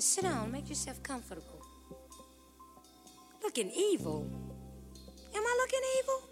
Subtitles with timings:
[0.00, 0.50] Sit down.
[0.52, 1.62] Make yourself comfortable.
[3.42, 4.28] Looking evil.
[5.34, 6.22] Am I looking evil?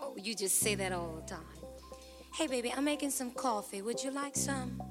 [0.00, 1.44] Oh, you just say that all the time.
[2.34, 3.80] Hey, baby, I'm making some coffee.
[3.82, 4.82] Would you like some?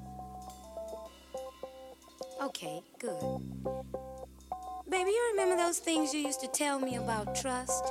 [2.42, 3.20] Okay, good.
[4.88, 7.84] Baby, you remember those things you used to tell me about trust?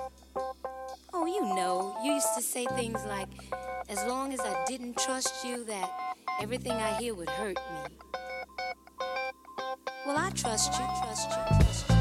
[1.13, 3.29] Oh, you know, you used to say things like,
[3.89, 7.82] as long as I didn't trust you, that everything I hear would hurt me.
[10.05, 11.92] Well, I trust you, trust you, trust you.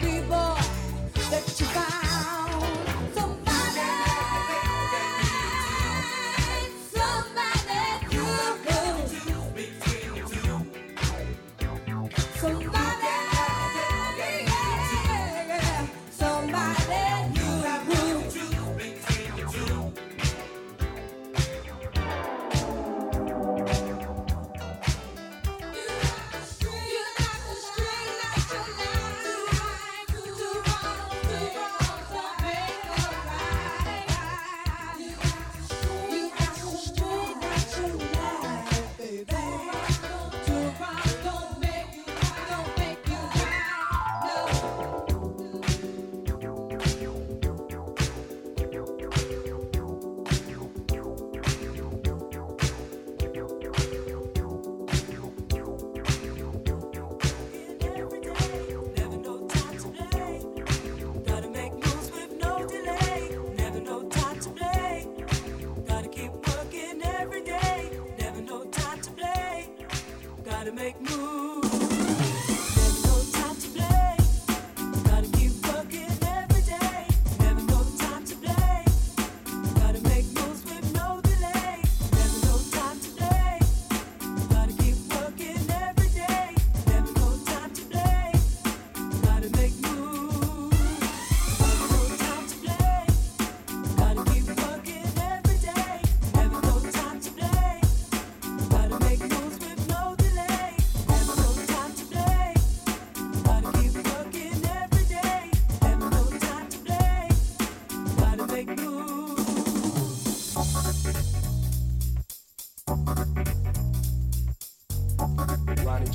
[0.00, 0.56] be boy
[1.30, 2.39] that you found.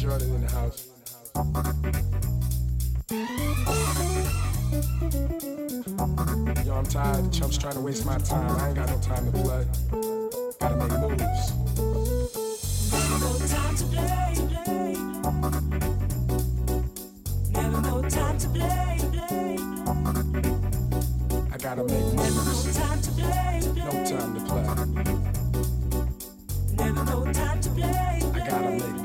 [0.05, 0.87] Jordan in the house.
[6.63, 7.33] Yo, I'm tired.
[7.33, 8.55] Chumps trying to waste my time.
[8.59, 9.65] I ain't got no time to play.
[10.59, 11.53] Gotta make moves.
[12.91, 14.35] Never no time to play.
[17.49, 18.99] Never no time to play.
[21.51, 22.15] I gotta make moves.
[22.15, 23.59] Never no time to play.
[23.75, 24.65] No time to play.
[26.75, 28.21] Never no time to play.
[28.35, 29.04] I gotta make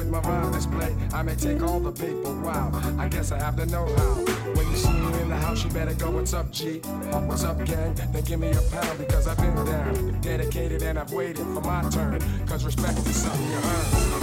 [0.00, 0.94] with my rhyme display.
[1.12, 2.34] I may take all the people.
[2.42, 4.14] wow, I guess I have the know how.
[4.54, 6.78] When you see me in the house, you better go, what's up, G?
[7.28, 7.94] What's up, gang?
[7.94, 11.82] Then give me a pound because I've been down, dedicated, and I've waited for my
[11.90, 12.20] turn.
[12.46, 14.19] Cause respect is something you earn.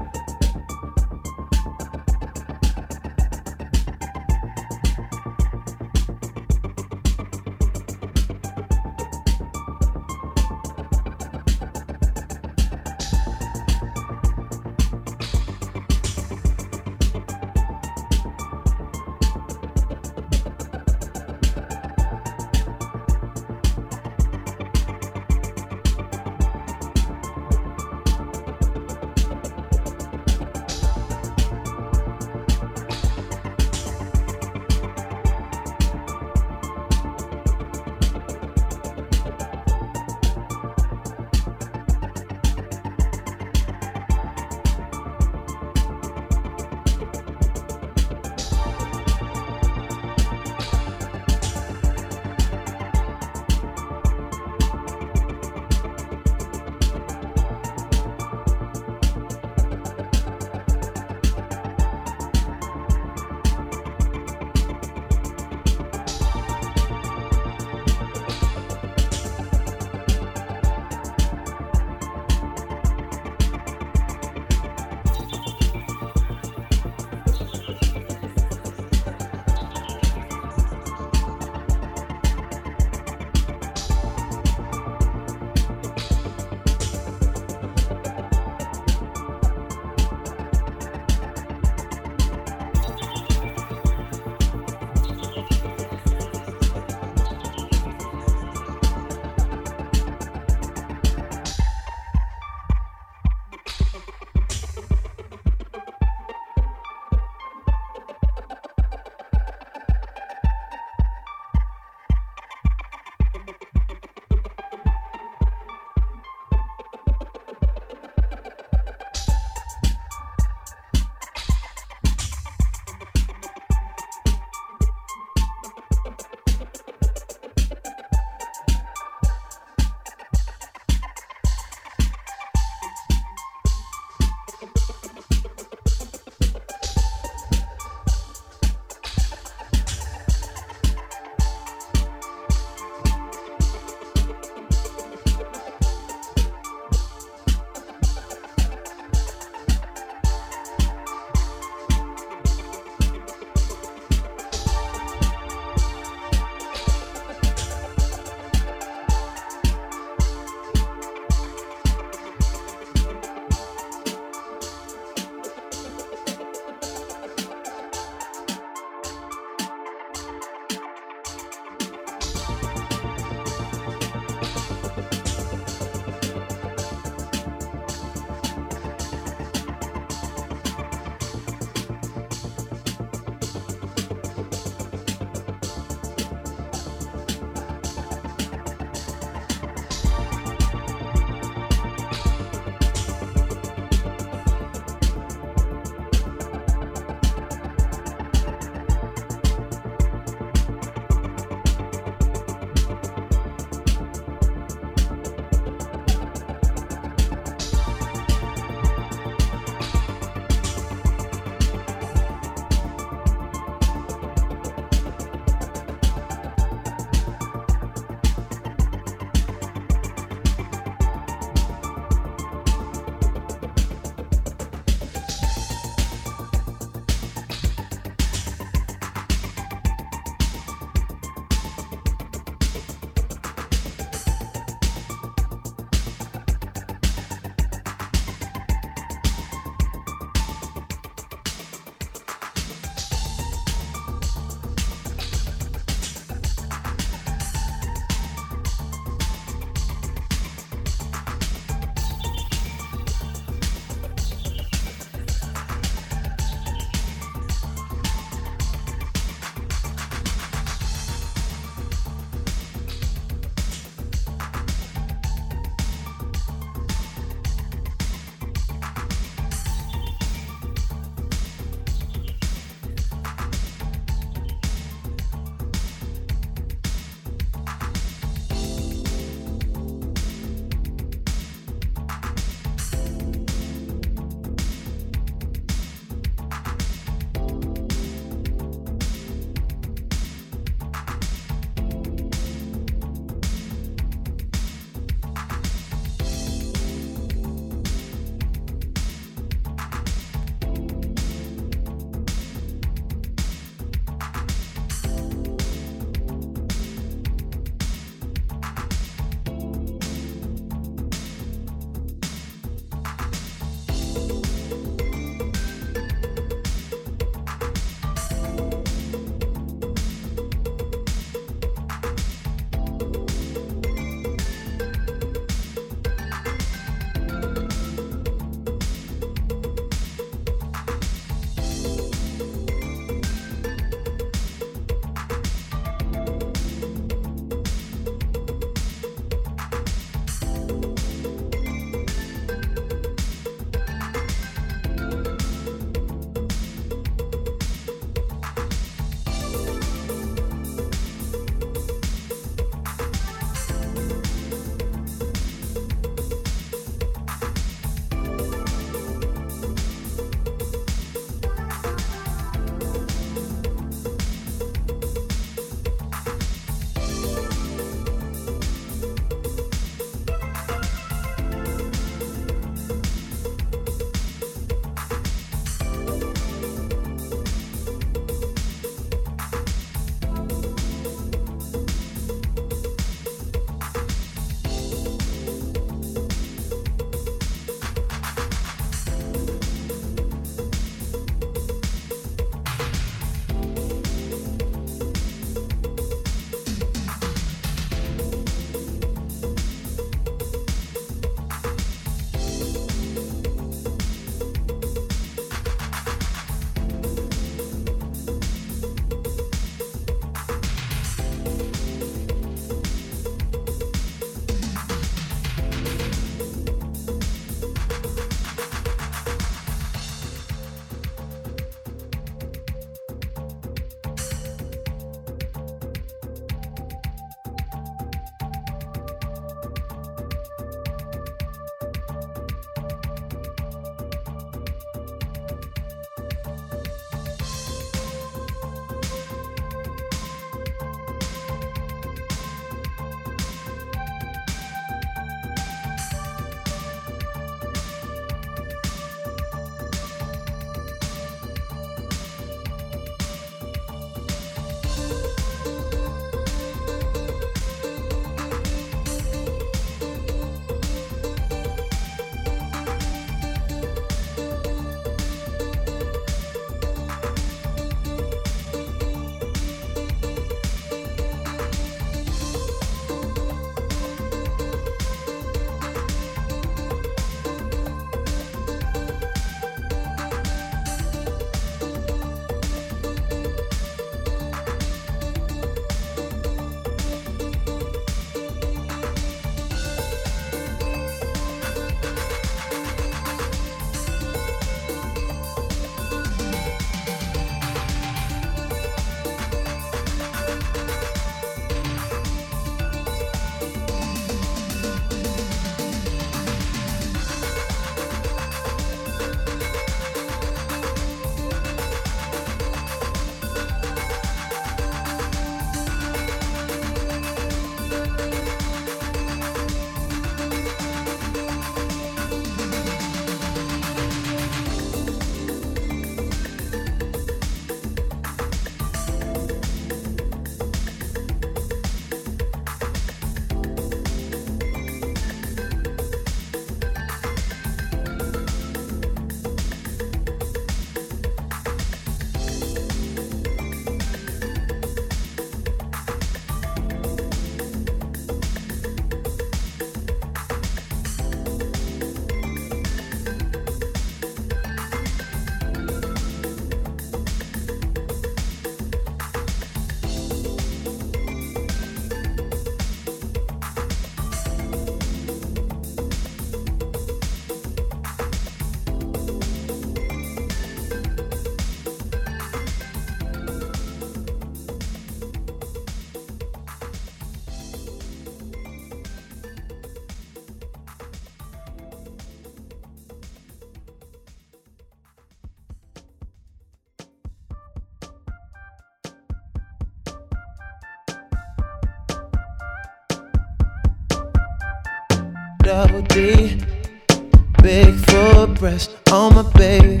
[597.62, 600.00] Big full breast on my baby.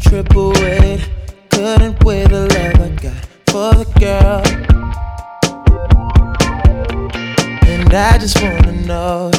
[0.00, 1.08] Triple weight,
[1.50, 4.42] couldn't weigh the love I got for the girl.
[7.68, 9.30] And I just wanna know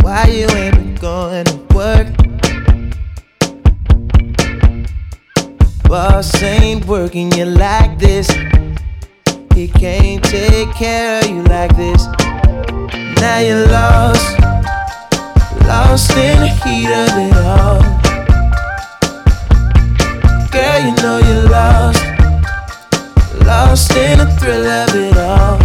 [0.00, 2.08] why you ain't been going to work.
[5.88, 8.28] Boss ain't working you like this.
[9.54, 12.06] He can't take care of you like this.
[13.20, 14.38] Now you're lost,
[15.64, 17.80] lost in the heat of it all.
[20.50, 22.04] Girl, you know you're lost,
[23.44, 25.58] lost in the thrill of it all.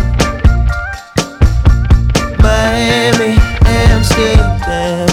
[2.40, 5.08] Miami, Amsterdam,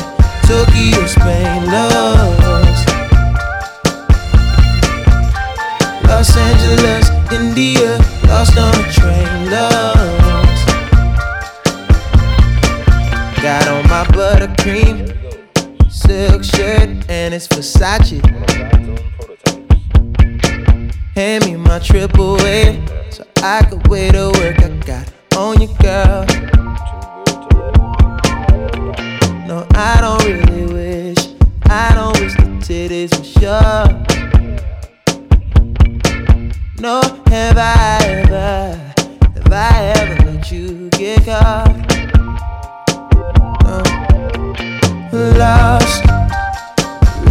[0.47, 2.89] Tokyo, Spain, lost.
[6.07, 8.75] Los Angeles, India, lost on
[17.39, 18.19] it's Versace.
[21.15, 25.69] Hand me my triple A so I could wear the work I got on you,
[25.79, 26.27] girl.
[29.47, 31.19] No, I don't really wish.
[31.67, 33.87] I don't wish the titties were sure.
[36.81, 38.95] No, have I ever,
[39.35, 41.88] have I ever let you get caught?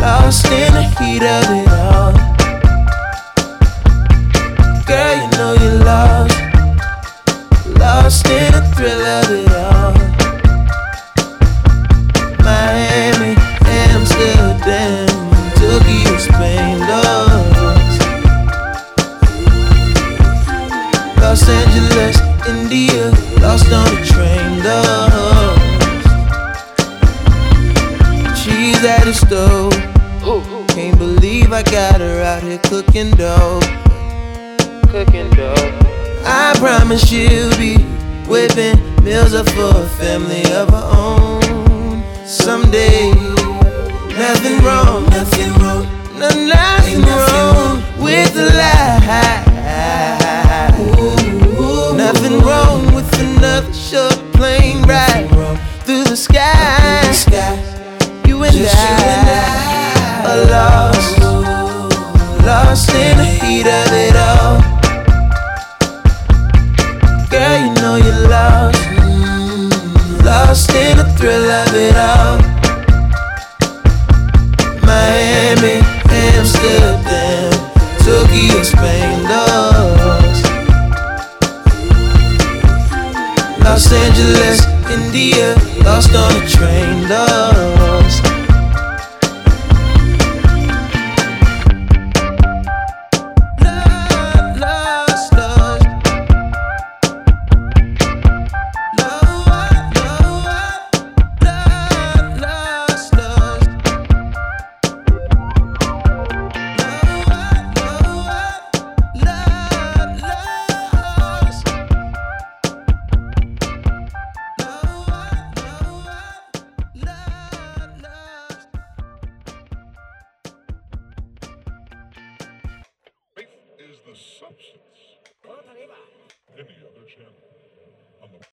[0.08, 2.14] Lost in the heat of it all.
[4.90, 6.40] Girl, you know you're lost,
[7.78, 9.67] lost in the thrill of it all.